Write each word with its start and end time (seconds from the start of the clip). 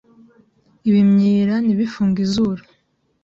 ibimyira 0.87 1.53
ntibifunge 1.63 2.19
izuru. 2.27 2.61